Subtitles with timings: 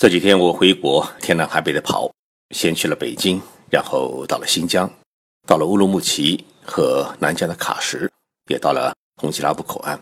[0.00, 2.10] 这几天我回国，天南海北的跑，
[2.54, 3.38] 先去了北京，
[3.70, 4.90] 然后到了新疆，
[5.46, 8.10] 到了乌鲁木齐和南疆的喀什，
[8.48, 10.00] 也到了红旗拉布口岸。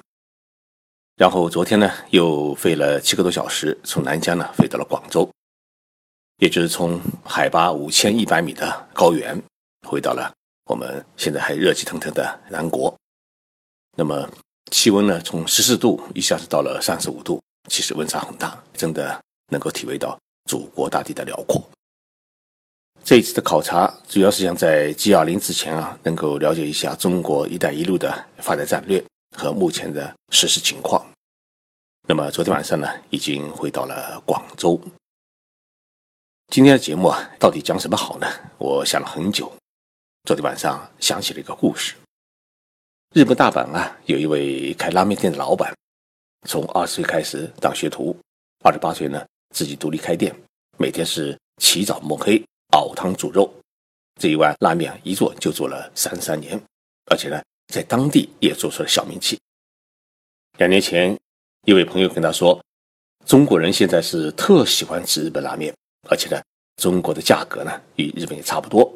[1.16, 5.29] 然后昨天呢，又飞了七个多小时，从南疆呢飞到了广州，
[6.37, 9.37] 也就是从海拔五千一百米的高原，
[9.85, 10.33] 回到了
[10.67, 12.95] 我们现在还热气腾腾的南国。
[13.96, 14.30] 那么
[14.71, 19.21] 气温呢，从十四度一下子到了三十五度，其实温差很大，真的。
[19.49, 21.62] 能够体会到祖国大地的辽阔。
[23.05, 29.03] 这一次的考察主要是想在 G20 之前啊，能够了解一下中国“一带一路”的发展战略
[29.37, 31.06] 和目前的实施情况。
[32.06, 34.79] 那么昨天晚上呢，已经回到了广州。
[36.48, 38.27] 今天的节目啊，到底讲什么好呢？
[38.59, 39.51] 我想了很久。
[40.25, 41.95] 昨天晚上想起了一个故事：
[43.15, 45.75] 日本大阪啊，有一位开拉面店的老板，
[46.47, 48.15] 从二十岁开始当学徒，
[48.62, 49.25] 二十八岁呢。
[49.51, 50.34] 自己独立开店，
[50.77, 53.52] 每天是起早摸黑熬汤煮肉，
[54.20, 56.61] 这一碗拉面一做就做了三三年，
[57.11, 59.39] 而且呢，在当地也做出了小名气。
[60.59, 61.17] 两年前，
[61.67, 62.61] 一位朋友跟他说
[63.27, 65.75] ：“中国人现在是特喜欢吃日本拉面，
[66.09, 66.42] 而且呢，
[66.77, 68.92] 中国的价格呢与日本也差不多，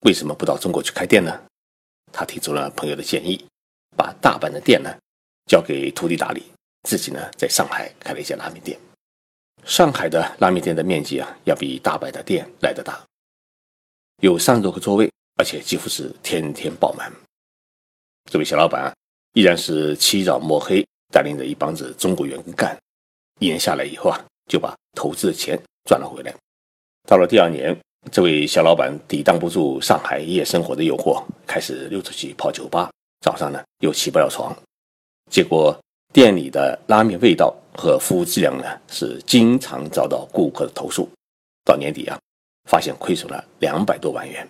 [0.00, 1.42] 为什么不到中国去开店呢？”
[2.12, 3.44] 他提出了朋友的建议，
[3.96, 4.90] 把大阪的店呢
[5.46, 6.42] 交给徒弟打理，
[6.84, 8.78] 自己呢在上海开了一家拉面店。
[9.66, 13.04] 上海的拉面店的面积啊，要比大阪的店来得大，
[14.22, 17.12] 有三十多个座位，而且几乎是天天爆满。
[18.30, 18.94] 这位小老板啊，
[19.32, 22.78] 依然是起早摸黑，带领着一帮子中国员工干。
[23.40, 26.32] 一年下来以后啊，就把投资的钱赚了回来。
[27.08, 27.76] 到了第二年，
[28.12, 32.88] 这位小老板抵挡不住上海夜生活的诱惑，开始溜出去泡酒吧，
[33.20, 34.56] 早上呢又起不了床，
[35.28, 35.76] 结果
[36.12, 37.52] 店里的拉面味道。
[37.76, 41.08] 和服务质量呢，是经常遭到顾客的投诉。
[41.64, 42.18] 到年底啊，
[42.70, 44.48] 发现亏损了两百多万元。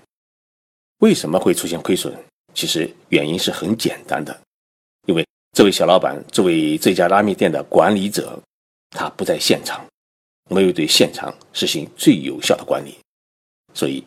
[0.98, 2.14] 为什么会出现亏损？
[2.55, 4.39] 其实原因是很简单的，
[5.06, 8.39] 因为这位小老板作为这家拉面店的管理者，
[8.90, 9.84] 他不在现场，
[10.48, 12.98] 没有对现场实行最有效的管理。
[13.74, 14.02] 所以，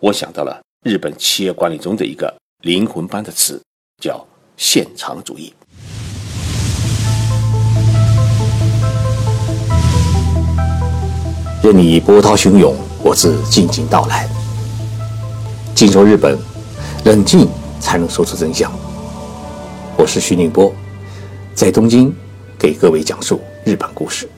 [0.00, 3.60] 我想到了日本企业管理中的一个灵魂般的词，
[4.02, 4.26] 叫
[4.56, 5.52] 现场主义。
[11.62, 12.74] 任你波涛汹涌，
[13.04, 14.28] 我自静静到来。
[15.76, 16.36] 静说日本，
[17.04, 18.68] 冷静才能说出真相。
[19.96, 20.74] 我是徐宁波，
[21.54, 22.12] 在东京
[22.58, 24.28] 给各位讲述日本故事。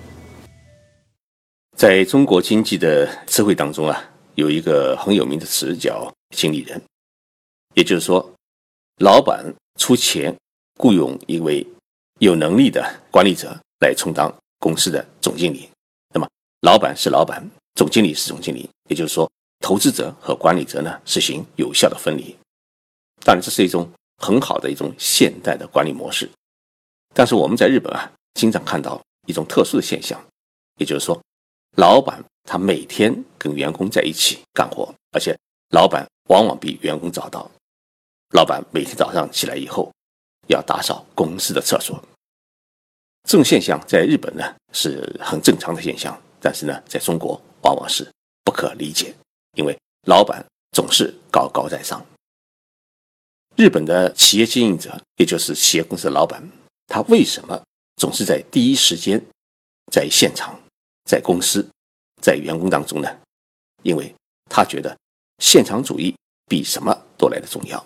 [1.75, 4.05] 在中国经济的词汇当中啊，
[4.35, 6.79] 有一个很有名的词叫经理人，
[7.73, 8.31] 也就是说，
[8.99, 9.43] 老板
[9.81, 10.37] 出钱
[10.77, 11.67] 雇佣一位
[12.19, 15.71] 有能力的管理者来充当公司的总经理。
[16.64, 19.30] 老板是老板，总经理是总经理，也就是说，
[19.60, 22.34] 投资者和管理者呢实行有效的分离。
[23.22, 23.86] 当然，这是一种
[24.16, 26.26] 很好的一种现代的管理模式。
[27.12, 30.19] 但是我们在日本啊，经常看到一种特殊的现象，
[30.78, 31.20] 也就是说，
[31.76, 35.38] 老板他每天跟员工在一起干活，而且
[35.69, 37.50] 老板往往比员工早到。
[38.31, 39.92] 老板每天早上起来以后，
[40.48, 42.02] 要打扫公司的厕所。
[43.28, 44.42] 这种现象在日本呢
[44.72, 46.19] 是很正常的现象。
[46.44, 48.06] 但是呢，在中国往往是
[48.44, 49.15] 不可理解，
[49.56, 49.75] 因为
[50.06, 52.05] 老板总是高高在上。
[53.56, 56.47] 日本的企业经营者，也就是企业公司的老板，
[56.87, 57.59] 他为什么
[57.97, 59.19] 总是在第一时间
[59.91, 60.60] 在现场、
[61.06, 61.66] 在公司、
[62.21, 63.09] 在员工当中呢？
[63.82, 64.15] 因为
[64.50, 64.94] 他觉得
[65.38, 66.15] 现场主义
[66.47, 67.82] 比什么都来的重要。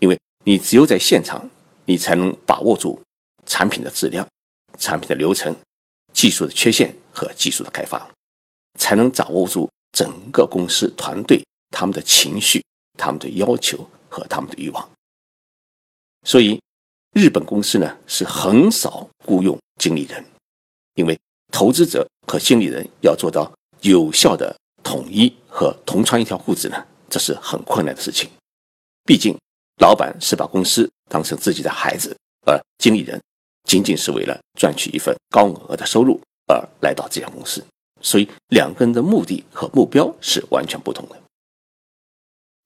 [0.00, 1.48] 因为你只有在现场，
[1.86, 3.00] 你才能把握住
[3.46, 4.28] 产品的质量、
[4.78, 5.56] 产品的流程、
[6.16, 6.96] 技术的缺陷。
[7.18, 8.06] 和技术的开发，
[8.78, 12.62] 才能掌握住整个公司团队他们的情绪、
[12.98, 14.86] 他们的要求和他们的欲望。
[16.26, 16.60] 所以，
[17.14, 20.22] 日本公司呢是很少雇佣经理人，
[20.96, 21.18] 因为
[21.50, 23.50] 投资者和经理人要做到
[23.80, 28.28] 有效的统一和同穿一条裤子呢，这是很困难的事情。
[29.04, 29.34] 毕竟，
[29.80, 32.14] 老板是把公司当成自己的孩子，
[32.44, 33.18] 而经理人
[33.66, 36.18] 仅仅是为了赚取一份高额的收入。
[36.48, 37.60] 而来到这家公司，
[38.00, 41.20] 所以两个人的目的和目标是完全不同的。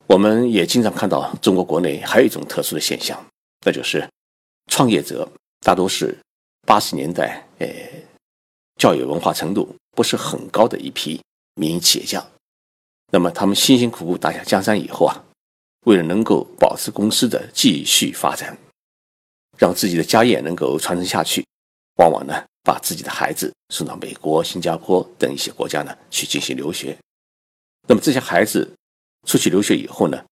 [0.07, 3.19] 我们也经常看到中国国内还有一种特殊的现象，
[3.65, 4.07] 那就是
[4.67, 5.27] 创业者
[5.61, 6.15] 大多是
[6.67, 7.67] 八十年代，呃，
[8.77, 11.19] 教育文化程度不是很高的一批
[11.55, 12.23] 民营企业家。
[13.11, 15.25] 那么他们辛辛苦苦打下江山以后啊，
[15.87, 18.59] 为了能够保持公司的继续发展，
[19.61, 21.47] 让自己的家业能够传承下去，
[21.99, 26.97] 往往呢把自己的孩子送到美国、新加坡等一些国家呢去进行留学。
[27.87, 28.67] 那么这些孩子
[29.27, 30.25] 出去留学以后呢，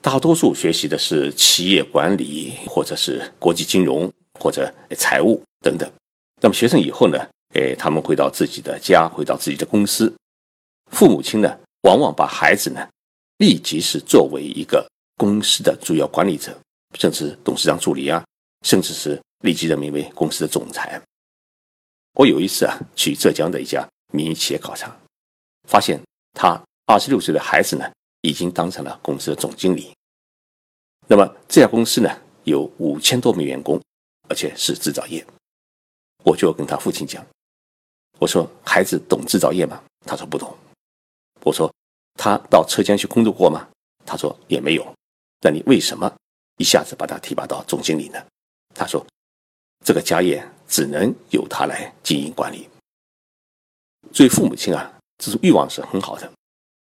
[0.00, 5.90] 大多数学习的是企业管理，或者是国际金融，或者财务等等。
[6.40, 7.18] 那么学生以后呢，
[7.54, 10.14] 诶，他们回到自己的家，回到自己的公司，
[10.92, 12.88] 父母亲呢，往往把孩子呢，
[13.38, 16.56] 立即是作为一个公司的主要管理者，
[16.94, 18.24] 甚至董事长助理啊，
[18.66, 21.00] 甚至是立即任命为公司的总裁。
[22.14, 24.94] 我有一次啊，去浙江的一家民营企业考察，
[25.68, 26.00] 发现
[26.34, 27.90] 他二十六岁的孩子呢，
[28.22, 29.94] 已经当上了公司的总经理。
[31.06, 32.10] 那么这家公司呢，
[32.44, 33.80] 有五千多名员工，
[34.28, 35.24] 而且是制造业。
[36.24, 37.24] 我就跟他父亲讲，
[38.18, 39.82] 我说孩子懂制造业吗？
[40.04, 40.54] 他说不懂。
[41.42, 41.72] 我说
[42.14, 43.66] 他到车间去工作过吗？
[44.04, 44.94] 他说也没有。
[45.40, 46.12] 那你为什么
[46.56, 48.18] 一下子把他提拔到总经理呢？
[48.74, 49.04] 他说
[49.84, 52.68] 这个家业只能由他来经营管理。
[54.12, 56.30] 作为父母亲啊，这种欲望是很好的，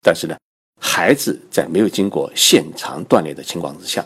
[0.01, 0.37] 但是呢，
[0.79, 4.05] 孩子在没有经过现场锻炼的情况之下，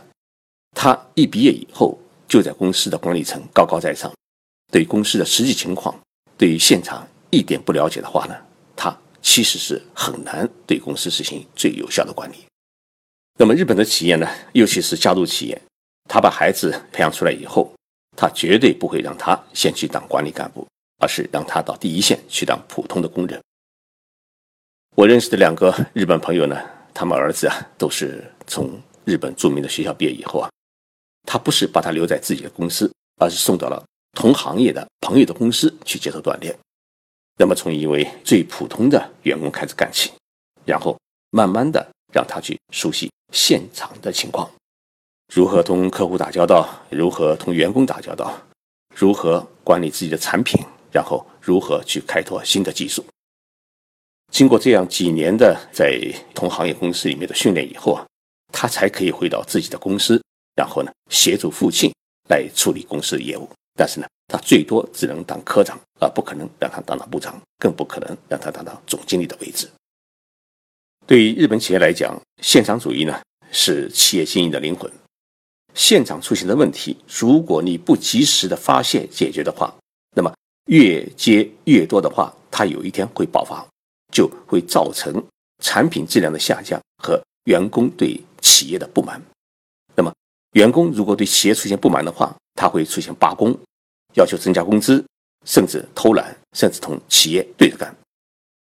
[0.75, 1.97] 他一毕业以后
[2.27, 4.11] 就在公司的管理层高高在上。
[4.71, 5.97] 对公司的实际情况，
[6.37, 8.35] 对于现场一点不了解的话呢，
[8.75, 12.45] 他其实是很难对公司实行最有效的管理。
[13.37, 15.61] 那么日本的企业呢，尤其是家族企业，
[16.07, 17.73] 他把孩子培养出来以后，
[18.15, 20.65] 他绝对不会让他先去当管理干部，
[20.99, 23.41] 而是让他到第一线去当普通的工人。
[24.95, 26.57] 我认识的两个日本朋友呢，
[26.93, 30.49] 他们儿子啊都是从日本著名的学校毕业以后啊，
[31.27, 33.83] 他不是把他留在自己的公司，而是送到了。
[34.13, 36.57] 同行业的朋友的公司去接受锻炼，
[37.37, 40.09] 那么从一位最普通的员工开始干起，
[40.63, 40.97] 然后
[41.31, 44.49] 慢慢的让他去熟悉现场的情况，
[45.33, 48.31] 如何同客户打交道，如何同员工打交道，
[48.95, 53.05] 如何管理自己的产品，然后如何去开拓新的技术。
[54.31, 55.99] 经过这样几年的在
[56.33, 58.05] 同行业公司里面的训练以后啊，
[58.51, 60.21] 他才可以回到自己的公司，
[60.55, 61.91] 然后呢协助父亲
[62.29, 63.49] 来处理公司的业务。
[63.77, 69.69] 但是呢，他最多只能当科长，而不可能让他当到部长，更不可能让他当到总经理的位置。
[71.07, 73.21] 对于日本企业来讲，现场主义呢
[73.51, 74.91] 是企业经营的灵魂。
[75.75, 79.73] 现场出现的问题，如果你不及时的发现解决的话，
[80.15, 80.33] 那么
[80.65, 83.63] 越接越多的话，它有一天会爆发，
[84.11, 85.23] 就会造成
[85.61, 89.21] 产品质量的下降和员工对企业的不满。
[89.93, 90.11] 那么，
[90.53, 93.55] 员工如果对企业出现不满的话，他会出现罢工，
[94.15, 95.05] 要求增加工资，
[95.45, 97.95] 甚至偷懒，甚至同企业对着干。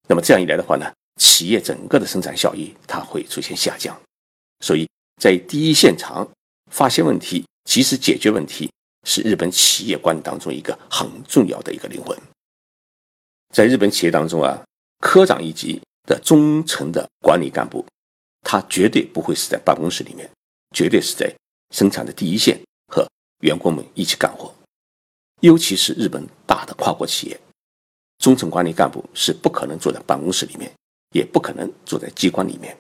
[0.06, 3.98] 那么这样一来的话呢，企业整个的生产效益它会出现下降。
[4.60, 4.88] 所以
[5.20, 6.28] 在第一现场
[6.70, 8.70] 发现问题，及时解决问题，
[9.06, 12.16] 是日本企业管理当中一个很重要的一个灵魂。
[13.54, 14.62] 在日本企业当中啊，
[15.00, 17.84] 科长一级的中层的管理干部，
[18.42, 20.30] 他绝对不会是在办公室里面，
[20.74, 21.34] 绝对是在
[21.74, 22.60] 生产的第一线
[22.92, 23.06] 和。
[23.40, 24.52] 员工们一起干活，
[25.42, 27.38] 尤其是日本大的跨国企业，
[28.18, 30.72] 中层管理干部是不可能坐在办公室里面，
[31.12, 32.76] 也不可能坐在机关里面。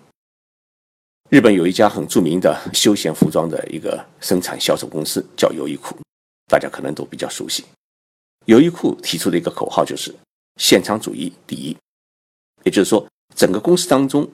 [1.30, 5.96] 日本有一家很著名的休闲服装的一个生产销售公司，叫优衣库，
[6.46, 7.64] 大家可能都比较熟悉。
[8.46, 10.14] 优衣库提出的一个口号就是
[10.60, 11.76] “现场主义第一”，
[12.64, 14.30] 也就是说，整个公司当中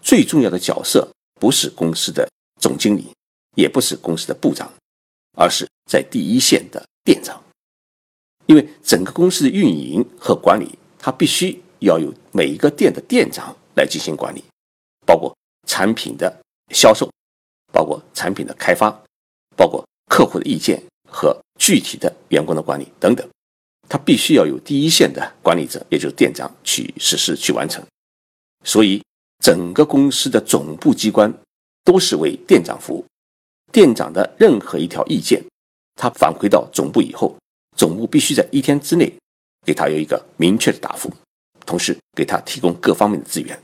[0.00, 1.08] 最重要的角色
[1.40, 2.28] 不是公司的
[2.60, 3.12] 总经理，
[3.56, 4.72] 也不是公司的部长。
[5.36, 7.42] 而是在第一线的店长，
[8.46, 14.42] 因为整个公司的运营和管理，它必须要有每一个店的店长来进行管理，
[15.06, 15.34] 包括
[15.66, 16.40] 产品的
[16.74, 17.10] 销售，
[17.72, 18.90] 包括产品的开发，
[19.56, 23.26] 包括客户的意见和具体的员工的管理等等，
[23.88, 27.84] 他必须要有第一线的管理者，也就是店长去实施去完成。
[28.64, 29.02] 所以，
[29.40, 31.32] 整个公司的总部机关
[31.84, 33.04] 都是为店长服务。
[33.70, 35.42] 店长的任何一条意见，
[35.96, 37.36] 他反馈到总部以后，
[37.76, 39.12] 总部必须在一天之内
[39.66, 41.12] 给他有一个明确的答复，
[41.64, 43.58] 同时给他提供各方面的资源。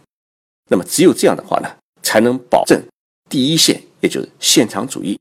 [0.68, 1.68] 那么，只有这样的话呢，
[2.02, 2.80] 才能保证
[3.28, 5.18] 第一线，也就是现场主义，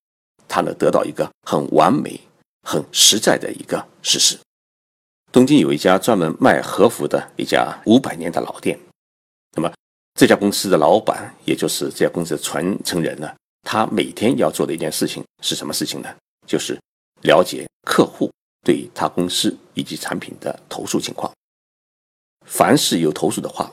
[0.48, 2.20] 它能得到一个很完美、
[2.64, 4.38] 很实在的一个实施。
[5.32, 8.80] 东京有一家专门卖和服的一家五百年的老店，
[9.56, 9.72] 那么
[10.14, 13.32] 这家公司的老板，也就是这家公司的传承人呢？
[13.64, 16.10] 他每天要做的一件事情是什么事情呢？
[16.48, 16.80] 就是
[17.22, 18.32] 了解客户
[18.64, 21.32] 对他公司以及产品的投诉情况。
[22.60, 23.72] 凡是有投诉的话，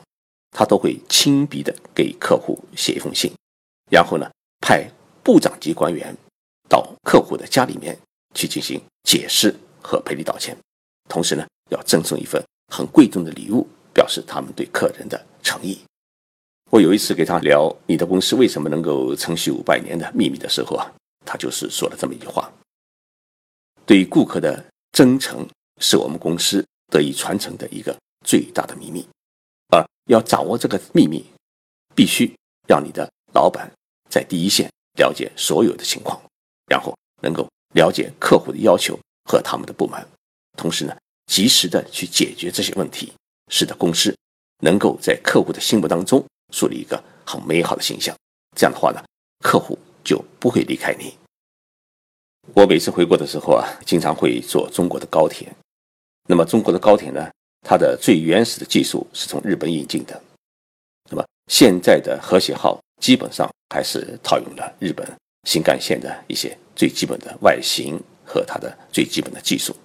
[0.51, 3.29] 他都会亲笔的给客户写一封信，
[3.91, 4.25] 然后呢，
[4.61, 4.89] 派
[5.21, 6.15] 部长级官员
[6.69, 7.99] 到客户的家里面
[8.33, 9.53] 去进行解释
[9.83, 10.55] 和赔礼道歉。
[11.09, 12.41] 同时呢，要赠送一份
[12.73, 15.77] 很贵重的礼物，表示他们对客人的诚意。
[16.71, 20.89] 我有一次给他聊你的公司为什么能够承续五百年的秘密的时候啊，
[21.25, 22.49] 他就是说了这么一句话：
[23.85, 24.63] 对顾客的
[24.93, 25.45] 真诚
[25.81, 27.93] 是我们公司得以传承的一个
[28.27, 29.07] 最大的秘密。
[29.69, 31.25] 而要掌握这个秘密，
[31.95, 32.35] 必须
[32.67, 33.71] 让你的老板
[34.09, 36.21] 在第一线了解所有的情况，
[36.69, 36.93] 然后
[37.23, 40.05] 能够了解客户的要求和他们的不满，
[40.57, 40.93] 同时呢，
[41.27, 43.13] 及时的去解决这些问题，
[43.51, 44.13] 使得公司
[44.59, 46.23] 能够在客户的心目当中。
[46.53, 48.15] 树立一个很美好的形象，
[48.55, 49.03] 这样的话呢，
[49.43, 51.13] 客户就不会离开你。
[52.55, 55.53] 我每次回国的时候啊，经常会坐中国的高铁。
[56.29, 57.29] 那么中国的高铁呢，
[57.69, 60.23] 它的最原始的技术是从日本引进的。
[61.09, 63.45] 那么现在的和谐号基本上
[63.75, 65.05] 还是套用了日本
[65.43, 69.75] 新干线的一些最基本的外形和它的最基本的技术。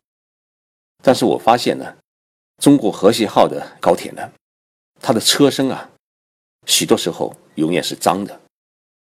[1.03, 1.97] 但是我发现呢，
[2.59, 4.31] 中国和谐号的高铁呢，
[5.01, 5.91] 它的车身啊。
[6.69, 8.41] 许多时候永远是脏的，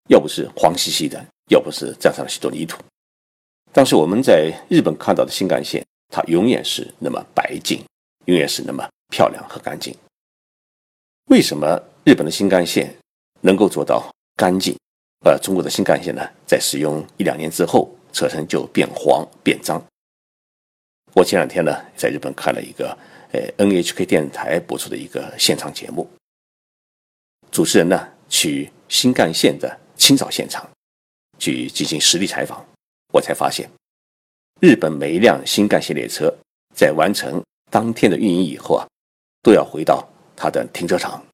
[0.09, 2.81] 要不是黄兮兮的，要不是沾上了许多泥土。
[3.71, 7.83] 但是我们在日本看到的新干线，它永远是那么白净，
[8.25, 9.95] 永远是那么漂亮和干净。
[11.29, 12.93] 为什么日本的新干线
[13.41, 14.77] 能够做到干净，
[15.25, 19.83] 而中国的新干线呢，在使用一两年之后，车身就变黄变脏？
[21.13, 22.97] 我前两天呢，在日本看了一个
[23.31, 26.09] 呃 NHK 电视台播出的一个现场节目。
[27.51, 30.67] 主持人呢去新干线的清扫现场
[31.37, 32.65] 去进行实地采访，
[33.13, 33.69] 我才发现，
[34.59, 36.33] 日本每一辆新干线列车
[36.75, 38.85] 在完成当天的运营以后啊，
[39.41, 41.25] 都要回到他的停车场，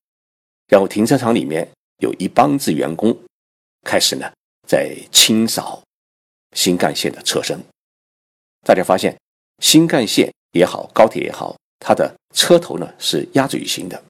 [0.69, 3.13] 然后停车场里面有一帮子员工
[3.83, 4.31] 开始呢
[4.65, 5.83] 在清扫
[6.55, 7.59] 新干线的车身。
[8.65, 9.19] 大家发现，
[9.61, 14.01] 新干线也好，高铁也好，它的车头呢是鸭嘴形的，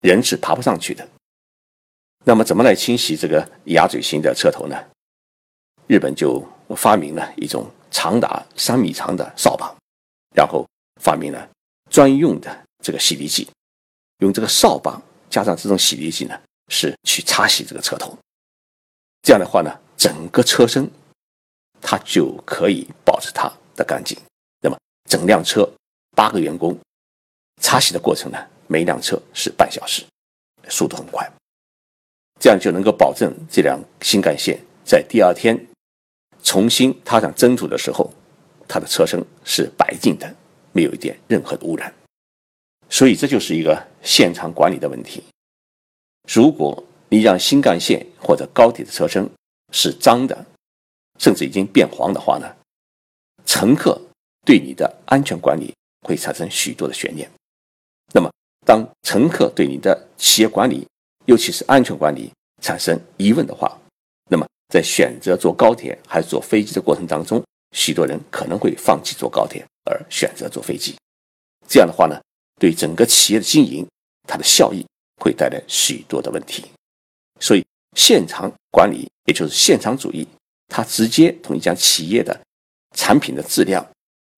[0.00, 1.06] 人是爬不上去的。
[2.24, 4.74] 那么，怎么来清洗这个鸭嘴形的车头呢？
[5.86, 6.42] 日本就
[6.74, 9.76] 发明了一种长达三米长的扫把，
[10.34, 10.66] 然后
[11.02, 11.50] 发明了
[11.90, 13.48] 专用的这个洗涤剂，
[14.18, 18.16] 用这个扫把加上这种洗涤剂呢，是去擦洗这个车头。
[19.22, 20.88] 这样的话呢，整个车身
[21.80, 24.16] 它就可以保持它的干净。
[24.60, 24.78] 那么，
[25.08, 25.68] 整辆车
[26.14, 26.78] 八个员工
[27.60, 30.04] 擦洗的过程呢，每辆车是半小时，
[30.68, 31.30] 速度很快。
[32.40, 35.58] 这样就能够保证这辆新干线在第二天
[36.44, 38.12] 重新踏上征途的时候，
[38.68, 40.32] 它的车身是白净的，
[40.78, 41.92] 没有一点任何的污染。
[42.88, 45.24] 所以这就是一个现场管理的问题。
[46.32, 49.28] 如果你让新干线或者高铁的车身
[49.72, 50.46] 是脏的，
[51.18, 52.46] 甚至已经变黄的话呢，
[53.44, 54.00] 乘客
[54.46, 55.74] 对你的安全管理
[56.06, 57.28] 会产生许多的悬念。
[58.14, 58.30] 那么，
[58.64, 60.86] 当乘客对你的企业管理，
[61.26, 62.30] 尤其是安全管理
[62.62, 63.76] 产生疑问的话，
[64.30, 67.42] 那么在选择坐高铁还是坐飞机的过程当中，
[67.72, 70.94] 许多人可能会放弃坐高铁而选择坐飞机。
[71.66, 72.20] 这样的话呢，
[72.60, 73.86] 对整个企业的经营，
[74.28, 74.84] 它的效益
[75.16, 76.64] 会带来许多的问题。
[77.40, 77.64] 所以，
[77.96, 80.28] 现场管理也就是现场主义，
[80.68, 82.38] 它直接同一家企业的
[82.94, 83.84] 产品的质量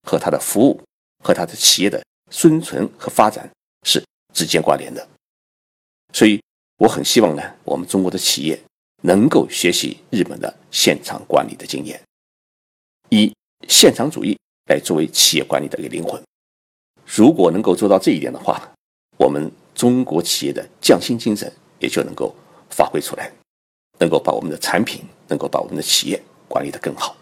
[0.06, 0.80] 和它的服务
[1.24, 3.50] 和它的企业的生存和发展
[3.84, 4.02] 是
[4.32, 5.08] 直接关联的。
[6.12, 6.40] 所以。
[6.80, 8.58] 我很希望呢，我们中国的企业
[9.02, 12.00] 能够学习日本的现场管理的经验，
[13.10, 13.30] 以
[13.68, 14.34] 现场主义
[14.70, 16.22] 来作为企业管理的一个灵魂。
[17.04, 18.62] 如果能够做到这一点的话，
[19.18, 22.32] 我们中国企业的匠心精神也就能够
[22.70, 23.32] 发挥出来，
[23.98, 27.16] 能够把我们的产品，能够把我们的企业管理得更好。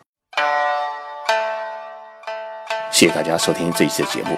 [2.92, 4.36] 谢谢大家收听这一期的节目，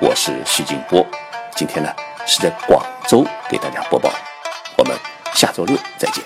[0.00, 1.06] 我是徐静波，
[1.54, 1.92] 今天呢
[2.26, 4.10] 是在广州给大家播报。
[4.78, 4.96] 我们
[5.34, 6.24] 下周六再见。